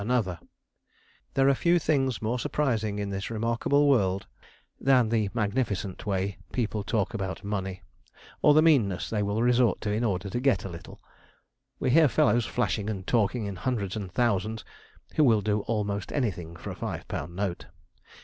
There 1.35 1.47
are 1.47 1.53
few 1.53 1.77
things 1.77 2.23
more 2.23 2.39
surprising 2.39 2.97
in 2.97 3.11
this 3.11 3.29
remarkable 3.29 3.87
world 3.87 4.25
than 4.79 5.09
the 5.09 5.29
magnificent 5.31 6.07
way 6.07 6.39
people 6.51 6.83
talk 6.83 7.13
about 7.13 7.43
money, 7.43 7.83
or 8.41 8.55
the 8.55 8.63
meannesses 8.63 9.11
they 9.11 9.21
will 9.21 9.43
resort 9.43 9.79
to 9.81 9.91
in 9.91 10.03
order 10.03 10.27
to 10.27 10.39
get 10.39 10.65
a 10.65 10.69
little. 10.69 10.99
We 11.79 11.91
hear 11.91 12.07
fellows 12.07 12.47
flashing 12.47 12.89
and 12.89 13.05
talking 13.05 13.45
in 13.45 13.57
hundreds 13.57 13.95
and 13.95 14.11
thousands, 14.11 14.65
who 15.17 15.23
will 15.23 15.41
do 15.41 15.59
almost 15.67 16.11
anything 16.11 16.55
for 16.55 16.71
a 16.71 16.75
five 16.75 17.07
pound 17.07 17.35
note. 17.35 17.67